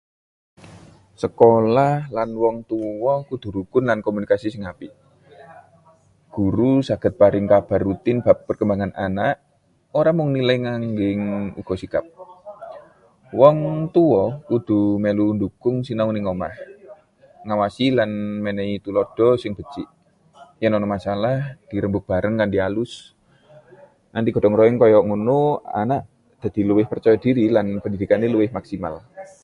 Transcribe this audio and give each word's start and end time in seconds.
Sekolah 1.23 1.93
lan 2.17 2.29
wong 2.43 2.55
tuwa 2.69 3.13
kudu 3.29 3.47
rukun 3.57 3.83
lan 3.89 3.99
komunikasi 4.07 4.47
sing 4.53 4.63
apik. 4.71 4.91
Guru 6.35 6.71
saged 6.87 7.13
paring 7.21 7.47
kabar 7.53 7.79
rutin 7.87 8.17
bab 8.25 8.37
perkembangan 8.47 8.91
anak, 9.05 9.35
ora 9.99 10.11
mung 10.17 10.29
nilai 10.35 10.57
nanging 10.65 11.21
uga 11.59 11.75
sikap. 11.81 12.05
Wong 13.39 13.57
tuwa 13.95 14.23
uga 14.55 14.77
melu 15.03 15.25
ndhukung 15.35 15.77
sinau 15.87 16.09
ing 16.19 16.25
omah, 16.33 16.53
ngawasi 17.47 17.85
lan 17.97 18.11
menehi 18.45 18.75
tulada 18.85 19.27
sing 19.41 19.51
becik. 19.57 19.87
Yen 20.61 20.75
ana 20.77 20.87
masalah, 20.95 21.37
dirembug 21.69 22.03
bareng 22.11 22.35
kanthi 22.39 22.57
alus. 22.67 22.91
Kanthi 24.13 24.31
gotong 24.35 24.55
royong 24.57 24.77
kaya 24.81 24.99
ngono, 25.07 25.41
anak 25.81 26.01
dadi 26.41 26.61
luwih 26.69 26.85
percaya 26.91 27.17
diri 27.25 27.45
lan 27.55 27.65
pendhidhikane 27.83 28.25
luwih 28.33 28.49
maksimal. 28.57 28.95